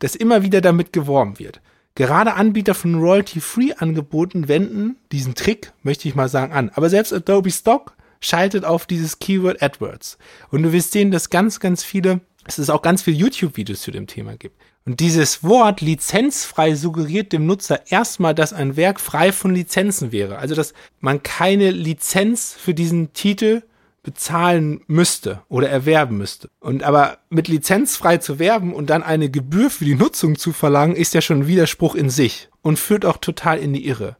dass 0.00 0.14
immer 0.16 0.42
wieder 0.42 0.60
damit 0.60 0.92
geworben 0.92 1.38
wird. 1.38 1.60
Gerade 1.96 2.34
Anbieter 2.34 2.74
von 2.74 2.96
Royalty-Free-Angeboten 2.96 4.48
wenden 4.48 4.96
diesen 5.12 5.36
Trick, 5.36 5.72
möchte 5.82 6.08
ich 6.08 6.16
mal 6.16 6.28
sagen, 6.28 6.52
an. 6.52 6.70
Aber 6.74 6.90
selbst 6.90 7.12
Adobe 7.12 7.52
Stock 7.52 7.94
schaltet 8.20 8.64
auf 8.64 8.86
dieses 8.86 9.20
Keyword 9.20 9.62
AdWords. 9.62 10.18
Und 10.50 10.64
du 10.64 10.72
wirst 10.72 10.90
sehen, 10.90 11.12
dass 11.12 11.30
ganz, 11.30 11.60
ganz 11.60 11.84
viele, 11.84 12.20
dass 12.44 12.58
es 12.58 12.68
auch 12.68 12.82
ganz 12.82 13.02
viele 13.02 13.18
YouTube-Videos 13.18 13.82
zu 13.82 13.92
dem 13.92 14.08
Thema 14.08 14.36
gibt. 14.36 14.60
Und 14.86 14.98
dieses 14.98 15.44
Wort 15.44 15.80
lizenzfrei 15.80 16.74
suggeriert 16.74 17.32
dem 17.32 17.46
Nutzer 17.46 17.90
erstmal, 17.90 18.34
dass 18.34 18.52
ein 18.52 18.76
Werk 18.76 19.00
frei 19.00 19.30
von 19.30 19.54
Lizenzen 19.54 20.10
wäre. 20.10 20.38
Also, 20.38 20.54
dass 20.54 20.74
man 21.00 21.22
keine 21.22 21.70
Lizenz 21.70 22.56
für 22.58 22.74
diesen 22.74 23.12
Titel 23.12 23.62
bezahlen 24.04 24.82
müsste 24.86 25.42
oder 25.48 25.68
erwerben 25.68 26.18
müsste. 26.18 26.50
Und 26.60 26.84
aber 26.84 27.18
mit 27.30 27.48
lizenzfrei 27.48 28.18
zu 28.18 28.38
werben 28.38 28.72
und 28.72 28.90
dann 28.90 29.02
eine 29.02 29.30
Gebühr 29.30 29.70
für 29.70 29.84
die 29.84 29.96
Nutzung 29.96 30.38
zu 30.38 30.52
verlangen, 30.52 30.94
ist 30.94 31.14
ja 31.14 31.20
schon 31.20 31.40
ein 31.40 31.46
Widerspruch 31.48 31.96
in 31.96 32.10
sich 32.10 32.48
und 32.62 32.78
führt 32.78 33.04
auch 33.04 33.16
total 33.16 33.58
in 33.58 33.72
die 33.72 33.86
Irre. 33.86 34.16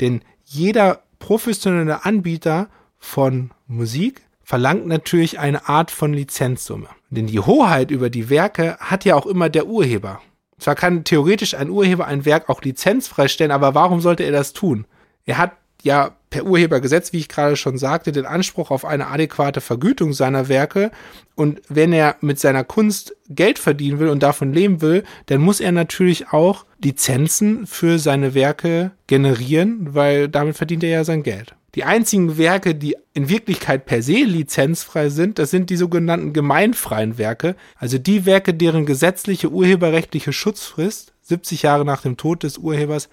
Denn 0.00 0.20
jeder 0.44 1.02
professionelle 1.18 2.04
Anbieter 2.04 2.68
von 2.98 3.52
Musik 3.66 4.22
verlangt 4.42 4.86
natürlich 4.86 5.38
eine 5.38 5.68
Art 5.68 5.90
von 5.90 6.12
Lizenzsumme. 6.12 6.88
Denn 7.10 7.26
die 7.26 7.40
Hoheit 7.40 7.90
über 7.90 8.10
die 8.10 8.28
Werke 8.30 8.76
hat 8.80 9.04
ja 9.04 9.14
auch 9.14 9.26
immer 9.26 9.48
der 9.48 9.66
Urheber. 9.66 10.20
Zwar 10.58 10.74
kann 10.74 11.04
theoretisch 11.04 11.54
ein 11.54 11.70
Urheber 11.70 12.06
ein 12.06 12.24
Werk 12.24 12.48
auch 12.48 12.62
lizenzfrei 12.62 13.28
stellen, 13.28 13.52
aber 13.52 13.74
warum 13.74 14.00
sollte 14.00 14.24
er 14.24 14.32
das 14.32 14.52
tun? 14.52 14.86
Er 15.24 15.38
hat 15.38 15.52
ja 15.82 16.12
per 16.30 16.44
Urhebergesetz, 16.44 17.12
wie 17.12 17.18
ich 17.18 17.28
gerade 17.28 17.56
schon 17.56 17.78
sagte, 17.78 18.12
den 18.12 18.26
Anspruch 18.26 18.70
auf 18.70 18.84
eine 18.84 19.08
adäquate 19.08 19.60
Vergütung 19.60 20.12
seiner 20.12 20.48
Werke. 20.48 20.90
Und 21.34 21.60
wenn 21.68 21.92
er 21.92 22.16
mit 22.20 22.38
seiner 22.38 22.64
Kunst 22.64 23.16
Geld 23.28 23.58
verdienen 23.58 23.98
will 23.98 24.08
und 24.08 24.22
davon 24.22 24.52
leben 24.52 24.80
will, 24.80 25.04
dann 25.26 25.40
muss 25.40 25.60
er 25.60 25.72
natürlich 25.72 26.32
auch 26.32 26.66
Lizenzen 26.82 27.66
für 27.66 27.98
seine 27.98 28.34
Werke 28.34 28.90
generieren, 29.06 29.94
weil 29.94 30.28
damit 30.28 30.56
verdient 30.56 30.84
er 30.84 30.90
ja 30.90 31.04
sein 31.04 31.22
Geld. 31.22 31.54
Die 31.74 31.84
einzigen 31.84 32.38
Werke, 32.38 32.74
die 32.74 32.96
in 33.14 33.28
Wirklichkeit 33.28 33.86
per 33.86 34.02
se 34.02 34.24
lizenzfrei 34.24 35.10
sind, 35.10 35.38
das 35.38 35.50
sind 35.50 35.70
die 35.70 35.76
sogenannten 35.76 36.32
gemeinfreien 36.32 37.18
Werke, 37.18 37.56
also 37.76 37.98
die 37.98 38.26
Werke, 38.26 38.54
deren 38.54 38.86
gesetzliche 38.86 39.50
urheberrechtliche 39.50 40.32
Schutzfrist 40.32 41.12
70 41.22 41.62
Jahre 41.62 41.84
nach 41.84 42.02
dem 42.02 42.16
Tod 42.16 42.42
des 42.42 42.58
Urhebers 42.58 43.08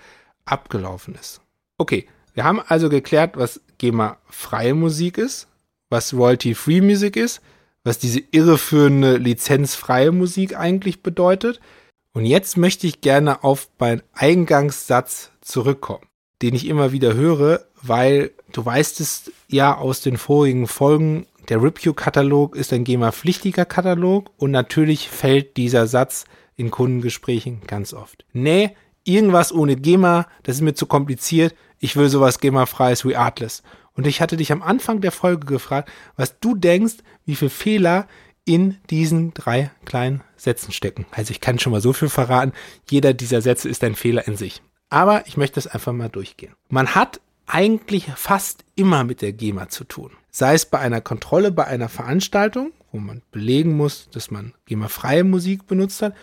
abgelaufen 0.45 1.15
ist. 1.15 1.41
Okay, 1.77 2.07
wir 2.35 2.43
haben 2.43 2.61
also 2.67 2.89
geklärt, 2.89 3.37
was 3.37 3.61
GEMA-freie 3.77 4.75
Musik 4.75 5.17
ist, 5.17 5.47
was 5.89 6.13
Royalty-Free 6.13 6.81
Musik 6.81 7.15
ist, 7.15 7.41
was 7.83 7.97
diese 7.97 8.21
irreführende 8.31 9.17
lizenzfreie 9.17 10.11
Musik 10.11 10.57
eigentlich 10.57 11.01
bedeutet. 11.01 11.59
Und 12.13 12.25
jetzt 12.25 12.57
möchte 12.57 12.87
ich 12.87 13.01
gerne 13.01 13.43
auf 13.43 13.69
meinen 13.79 14.03
Eingangssatz 14.13 15.31
zurückkommen, 15.41 16.07
den 16.41 16.55
ich 16.55 16.67
immer 16.67 16.91
wieder 16.91 17.13
höre, 17.13 17.65
weil 17.81 18.31
du 18.51 18.65
weißt 18.65 18.99
es 18.99 19.31
ja 19.47 19.75
aus 19.75 20.01
den 20.01 20.17
vorigen 20.17 20.67
Folgen, 20.67 21.27
der 21.49 21.61
Review-Katalog 21.61 22.55
ist 22.55 22.73
ein 22.73 22.83
GEMA-pflichtiger 22.83 23.65
Katalog 23.65 24.31
und 24.37 24.51
natürlich 24.51 25.09
fällt 25.09 25.57
dieser 25.57 25.87
Satz 25.87 26.25
in 26.55 26.71
Kundengesprächen 26.71 27.61
ganz 27.67 27.93
oft. 27.93 28.25
Nee, 28.33 28.75
irgendwas 29.03 29.53
ohne 29.53 29.75
GEMA, 29.75 30.27
das 30.43 30.55
ist 30.55 30.61
mir 30.61 30.73
zu 30.73 30.87
kompliziert, 30.87 31.53
ich 31.79 31.95
will 31.95 32.09
sowas 32.09 32.39
GEMA-freies 32.39 33.05
wie 33.05 33.15
Artless. 33.15 33.63
Und 33.93 34.07
ich 34.07 34.21
hatte 34.21 34.37
dich 34.37 34.51
am 34.51 34.61
Anfang 34.61 35.01
der 35.01 35.11
Folge 35.11 35.45
gefragt, 35.45 35.89
was 36.15 36.39
du 36.39 36.55
denkst, 36.55 36.95
wie 37.25 37.35
viele 37.35 37.49
Fehler 37.49 38.07
in 38.43 38.77
diesen 38.89 39.33
drei 39.33 39.71
kleinen 39.85 40.21
Sätzen 40.37 40.71
stecken. 40.71 41.05
Also 41.11 41.31
ich 41.31 41.41
kann 41.41 41.59
schon 41.59 41.71
mal 41.71 41.81
so 41.81 41.93
viel 41.93 42.09
verraten, 42.09 42.53
jeder 42.89 43.13
dieser 43.13 43.41
Sätze 43.41 43.69
ist 43.69 43.83
ein 43.83 43.95
Fehler 43.95 44.27
in 44.27 44.37
sich. 44.37 44.61
Aber 44.89 45.25
ich 45.27 45.35
möchte 45.35 45.59
es 45.59 45.67
einfach 45.67 45.93
mal 45.93 46.09
durchgehen. 46.09 46.53
Man 46.69 46.93
hat 46.93 47.19
eigentlich 47.47 48.05
fast 48.15 48.63
immer 48.75 49.03
mit 49.03 49.21
der 49.21 49.33
GEMA 49.33 49.69
zu 49.69 49.83
tun. 49.83 50.11
Sei 50.31 50.53
es 50.53 50.65
bei 50.65 50.79
einer 50.79 51.01
Kontrolle 51.01 51.51
bei 51.51 51.65
einer 51.65 51.89
Veranstaltung, 51.89 52.71
wo 52.91 52.99
man 52.99 53.21
belegen 53.31 53.75
muss, 53.75 54.09
dass 54.11 54.31
man 54.31 54.53
GEMA-freie 54.65 55.23
Musik 55.23 55.67
benutzt 55.67 56.01
hat, 56.01 56.13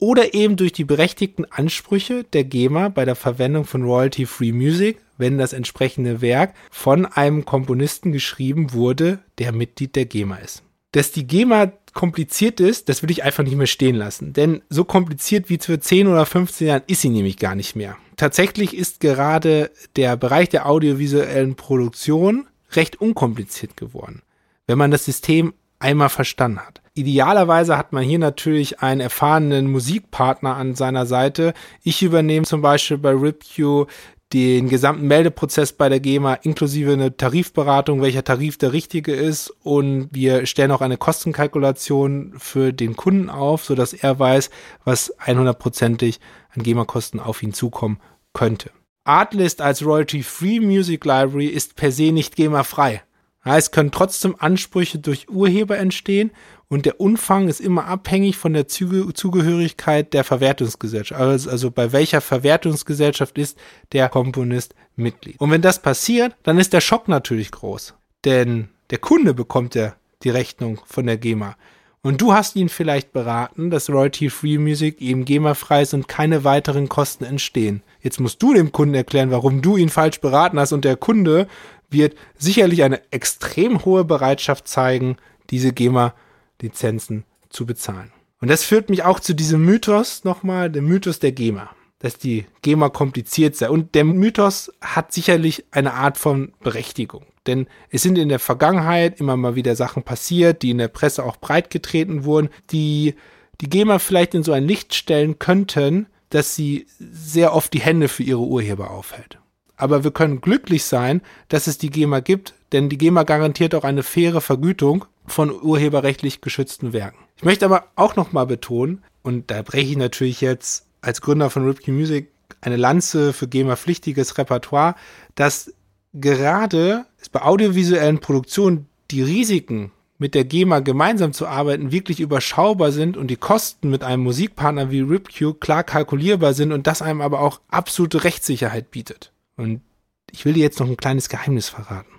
oder 0.00 0.34
eben 0.34 0.56
durch 0.56 0.72
die 0.72 0.84
berechtigten 0.84 1.44
Ansprüche 1.44 2.24
der 2.24 2.44
GEMA 2.44 2.88
bei 2.88 3.04
der 3.04 3.14
Verwendung 3.14 3.64
von 3.64 3.84
Royalty-Free 3.84 4.52
Music, 4.52 4.98
wenn 5.18 5.38
das 5.38 5.52
entsprechende 5.52 6.20
Werk 6.20 6.54
von 6.70 7.06
einem 7.06 7.44
Komponisten 7.44 8.10
geschrieben 8.10 8.72
wurde, 8.72 9.20
der 9.38 9.52
Mitglied 9.52 9.94
der 9.94 10.06
GEMA 10.06 10.36
ist. 10.36 10.62
Dass 10.92 11.12
die 11.12 11.26
GEMA 11.26 11.72
kompliziert 11.92 12.60
ist, 12.60 12.88
das 12.88 13.02
würde 13.02 13.12
ich 13.12 13.22
einfach 13.22 13.44
nicht 13.44 13.56
mehr 13.56 13.66
stehen 13.66 13.96
lassen. 13.96 14.32
Denn 14.32 14.62
so 14.68 14.84
kompliziert 14.84 15.48
wie 15.48 15.58
für 15.58 15.78
10 15.78 16.08
oder 16.08 16.26
15 16.26 16.66
Jahren 16.66 16.82
ist 16.86 17.02
sie 17.02 17.10
nämlich 17.10 17.36
gar 17.36 17.54
nicht 17.54 17.76
mehr. 17.76 17.96
Tatsächlich 18.16 18.76
ist 18.76 19.00
gerade 19.00 19.70
der 19.96 20.16
Bereich 20.16 20.48
der 20.48 20.66
audiovisuellen 20.66 21.54
Produktion 21.54 22.46
recht 22.72 23.00
unkompliziert 23.00 23.76
geworden, 23.76 24.22
wenn 24.66 24.78
man 24.78 24.90
das 24.90 25.04
System 25.04 25.54
einmal 25.78 26.08
verstanden 26.08 26.60
hat. 26.60 26.79
Idealerweise 26.94 27.76
hat 27.78 27.92
man 27.92 28.02
hier 28.02 28.18
natürlich 28.18 28.80
einen 28.80 29.00
erfahrenen 29.00 29.70
Musikpartner 29.70 30.56
an 30.56 30.74
seiner 30.74 31.06
Seite. 31.06 31.54
Ich 31.82 32.02
übernehme 32.02 32.46
zum 32.46 32.62
Beispiel 32.62 32.98
bei 32.98 33.12
RipQ 33.12 33.86
den 34.32 34.68
gesamten 34.68 35.06
Meldeprozess 35.08 35.72
bei 35.72 35.88
der 35.88 35.98
GEMA 35.98 36.34
inklusive 36.34 36.92
eine 36.92 37.16
Tarifberatung, 37.16 38.00
welcher 38.00 38.22
Tarif 38.22 38.58
der 38.58 38.72
richtige 38.72 39.12
ist 39.12 39.52
und 39.62 40.08
wir 40.12 40.46
stellen 40.46 40.70
auch 40.70 40.82
eine 40.82 40.98
Kostenkalkulation 40.98 42.34
für 42.38 42.72
den 42.72 42.96
Kunden 42.96 43.28
auf, 43.28 43.64
so 43.64 43.74
dass 43.74 43.92
er 43.92 44.18
weiß, 44.18 44.50
was 44.84 45.16
100%ig 45.18 46.20
an 46.54 46.62
GEMA-Kosten 46.62 47.18
auf 47.18 47.42
ihn 47.42 47.52
zukommen 47.52 47.98
könnte. 48.32 48.70
Artlist 49.04 49.60
als 49.60 49.84
Royalty-Free 49.84 50.60
Music 50.60 51.04
Library 51.04 51.46
ist 51.46 51.74
per 51.74 51.90
se 51.90 52.12
nicht 52.12 52.36
GEMA-frei. 52.36 53.02
Ja, 53.44 53.56
es 53.56 53.70
können 53.70 53.90
trotzdem 53.90 54.36
Ansprüche 54.38 54.98
durch 54.98 55.30
Urheber 55.30 55.78
entstehen 55.78 56.30
und 56.68 56.86
der 56.86 57.00
Umfang 57.00 57.48
ist 57.48 57.60
immer 57.60 57.86
abhängig 57.86 58.36
von 58.36 58.52
der 58.52 58.68
Zugehörigkeit 58.68 60.12
der 60.12 60.24
Verwertungsgesellschaft. 60.24 61.20
Also, 61.20 61.50
also 61.50 61.70
bei 61.70 61.92
welcher 61.92 62.20
Verwertungsgesellschaft 62.20 63.38
ist 63.38 63.58
der 63.92 64.08
Komponist 64.08 64.74
Mitglied. 64.94 65.40
Und 65.40 65.50
wenn 65.50 65.62
das 65.62 65.82
passiert, 65.82 66.36
dann 66.42 66.58
ist 66.58 66.72
der 66.72 66.80
Schock 66.80 67.08
natürlich 67.08 67.50
groß. 67.50 67.94
Denn 68.24 68.68
der 68.90 68.98
Kunde 68.98 69.34
bekommt 69.34 69.74
ja 69.74 69.94
die 70.22 70.30
Rechnung 70.30 70.80
von 70.84 71.06
der 71.06 71.16
GEMA. 71.16 71.56
Und 72.02 72.20
du 72.20 72.32
hast 72.32 72.56
ihn 72.56 72.68
vielleicht 72.68 73.12
beraten, 73.12 73.70
dass 73.70 73.90
Royalty-Free 73.90 74.58
Music 74.58 75.00
eben 75.02 75.24
GEMA-frei 75.24 75.82
ist 75.82 75.92
und 75.92 76.08
keine 76.08 76.44
weiteren 76.44 76.88
Kosten 76.88 77.24
entstehen. 77.24 77.82
Jetzt 78.00 78.20
musst 78.20 78.42
du 78.42 78.54
dem 78.54 78.72
Kunden 78.72 78.94
erklären, 78.94 79.30
warum 79.30 79.60
du 79.60 79.76
ihn 79.76 79.90
falsch 79.90 80.20
beraten 80.20 80.58
hast 80.58 80.72
und 80.72 80.84
der 80.84 80.96
Kunde 80.96 81.46
wird 81.90 82.14
sicherlich 82.36 82.82
eine 82.82 83.00
extrem 83.10 83.84
hohe 83.84 84.04
Bereitschaft 84.04 84.68
zeigen, 84.68 85.16
diese 85.50 85.72
GEMA-Lizenzen 85.72 87.24
zu 87.48 87.66
bezahlen. 87.66 88.12
Und 88.40 88.48
das 88.48 88.64
führt 88.64 88.88
mich 88.88 89.02
auch 89.02 89.20
zu 89.20 89.34
diesem 89.34 89.64
Mythos 89.64 90.24
nochmal, 90.24 90.70
dem 90.70 90.86
Mythos 90.86 91.18
der 91.18 91.32
GEMA, 91.32 91.70
dass 91.98 92.16
die 92.16 92.46
GEMA 92.62 92.88
kompliziert 92.88 93.56
sei. 93.56 93.68
Und 93.68 93.94
der 93.94 94.04
Mythos 94.04 94.72
hat 94.80 95.12
sicherlich 95.12 95.64
eine 95.70 95.94
Art 95.94 96.16
von 96.16 96.52
Berechtigung. 96.60 97.26
Denn 97.46 97.66
es 97.90 98.02
sind 98.02 98.16
in 98.16 98.28
der 98.28 98.38
Vergangenheit 98.38 99.20
immer 99.20 99.36
mal 99.36 99.56
wieder 99.56 99.76
Sachen 99.76 100.02
passiert, 100.02 100.62
die 100.62 100.70
in 100.70 100.78
der 100.78 100.88
Presse 100.88 101.24
auch 101.24 101.36
breitgetreten 101.36 102.24
wurden, 102.24 102.48
die 102.70 103.14
die 103.60 103.68
GEMA 103.68 103.98
vielleicht 103.98 104.34
in 104.34 104.42
so 104.42 104.52
ein 104.52 104.66
Licht 104.66 104.94
stellen 104.94 105.38
könnten, 105.38 106.06
dass 106.30 106.54
sie 106.54 106.86
sehr 106.98 107.54
oft 107.54 107.72
die 107.74 107.80
Hände 107.80 108.08
für 108.08 108.22
ihre 108.22 108.40
Urheber 108.40 108.90
aufhält. 108.90 109.39
Aber 109.80 110.04
wir 110.04 110.10
können 110.10 110.40
glücklich 110.40 110.84
sein, 110.84 111.22
dass 111.48 111.66
es 111.66 111.78
die 111.78 111.90
GEMA 111.90 112.20
gibt, 112.20 112.54
denn 112.72 112.88
die 112.88 112.98
GEMA 112.98 113.22
garantiert 113.22 113.74
auch 113.74 113.84
eine 113.84 114.02
faire 114.02 114.40
Vergütung 114.40 115.06
von 115.26 115.50
urheberrechtlich 115.50 116.40
geschützten 116.40 116.92
Werken. 116.92 117.18
Ich 117.36 117.44
möchte 117.44 117.64
aber 117.64 117.84
auch 117.96 118.16
nochmal 118.16 118.46
betonen, 118.46 119.02
und 119.22 119.50
da 119.50 119.62
breche 119.62 119.90
ich 119.90 119.96
natürlich 119.96 120.40
jetzt 120.40 120.86
als 121.00 121.20
Gründer 121.20 121.50
von 121.50 121.64
Ripkey 121.66 121.92
Music 121.92 122.28
eine 122.60 122.76
Lanze 122.76 123.32
für 123.32 123.48
GEMA-pflichtiges 123.48 124.36
Repertoire, 124.38 124.94
dass 125.34 125.72
gerade 126.12 127.06
bei 127.32 127.42
audiovisuellen 127.42 128.18
Produktionen 128.18 128.86
die 129.10 129.22
Risiken 129.22 129.92
mit 130.18 130.34
der 130.34 130.44
GEMA 130.44 130.80
gemeinsam 130.80 131.32
zu 131.32 131.46
arbeiten 131.46 131.92
wirklich 131.92 132.20
überschaubar 132.20 132.92
sind 132.92 133.16
und 133.16 133.28
die 133.28 133.36
Kosten 133.36 133.88
mit 133.88 134.04
einem 134.04 134.22
Musikpartner 134.22 134.90
wie 134.90 135.00
RipQ 135.00 135.58
klar 135.58 135.82
kalkulierbar 135.82 136.52
sind 136.52 136.72
und 136.72 136.86
das 136.86 137.00
einem 137.00 137.22
aber 137.22 137.40
auch 137.40 137.60
absolute 137.68 138.24
Rechtssicherheit 138.24 138.90
bietet. 138.90 139.32
Und 139.60 139.82
ich 140.30 140.44
will 140.44 140.54
dir 140.54 140.62
jetzt 140.62 140.80
noch 140.80 140.88
ein 140.88 140.96
kleines 140.96 141.28
Geheimnis 141.28 141.68
verraten. 141.68 142.10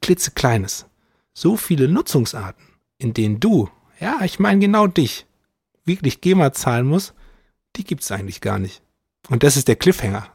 Klitzekleines. 0.00 0.86
So 1.34 1.56
viele 1.56 1.86
Nutzungsarten, 1.86 2.64
in 2.96 3.12
denen 3.12 3.40
du, 3.40 3.68
ja, 4.00 4.20
ich 4.24 4.38
meine 4.38 4.60
genau 4.60 4.86
dich, 4.86 5.26
wirklich 5.84 6.22
GEMA 6.22 6.54
zahlen 6.54 6.86
musst, 6.86 7.14
die 7.76 7.84
gibt's 7.84 8.10
eigentlich 8.10 8.40
gar 8.40 8.58
nicht. 8.58 8.82
Und 9.28 9.42
das 9.42 9.56
ist 9.56 9.68
der 9.68 9.76
Cliffhanger 9.76 10.28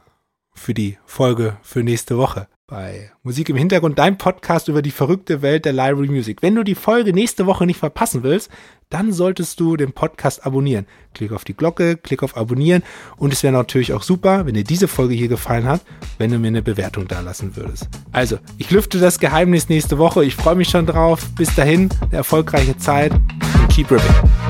für 0.54 0.74
die 0.74 0.96
Folge 1.06 1.56
für 1.62 1.82
nächste 1.82 2.16
Woche 2.18 2.46
bei 2.72 3.10
Musik 3.22 3.50
im 3.50 3.56
Hintergrund, 3.56 3.98
dein 3.98 4.16
Podcast 4.16 4.68
über 4.68 4.80
die 4.80 4.92
verrückte 4.92 5.42
Welt 5.42 5.66
der 5.66 5.74
Library 5.74 6.08
Music. 6.08 6.40
Wenn 6.40 6.54
du 6.54 6.62
die 6.62 6.74
Folge 6.74 7.12
nächste 7.12 7.44
Woche 7.44 7.66
nicht 7.66 7.78
verpassen 7.78 8.22
willst, 8.22 8.50
dann 8.88 9.12
solltest 9.12 9.60
du 9.60 9.76
den 9.76 9.92
Podcast 9.92 10.46
abonnieren. 10.46 10.86
Klick 11.12 11.32
auf 11.32 11.44
die 11.44 11.52
Glocke, 11.52 11.98
klick 11.98 12.22
auf 12.22 12.34
Abonnieren 12.34 12.82
und 13.18 13.30
es 13.30 13.42
wäre 13.42 13.52
natürlich 13.52 13.92
auch 13.92 14.02
super, 14.02 14.46
wenn 14.46 14.54
dir 14.54 14.64
diese 14.64 14.88
Folge 14.88 15.12
hier 15.12 15.28
gefallen 15.28 15.64
hat, 15.64 15.82
wenn 16.16 16.30
du 16.30 16.38
mir 16.38 16.48
eine 16.48 16.62
Bewertung 16.62 17.06
da 17.06 17.20
lassen 17.20 17.56
würdest. 17.56 17.90
Also, 18.10 18.38
ich 18.56 18.70
lüfte 18.70 18.98
das 18.98 19.18
Geheimnis 19.18 19.68
nächste 19.68 19.98
Woche. 19.98 20.24
Ich 20.24 20.34
freue 20.34 20.54
mich 20.54 20.70
schon 20.70 20.86
drauf. 20.86 21.28
Bis 21.36 21.54
dahin, 21.54 21.90
eine 22.00 22.16
erfolgreiche 22.16 22.78
Zeit 22.78 23.12
und 23.12 23.68
keep 23.68 23.90
ripping. 23.90 24.41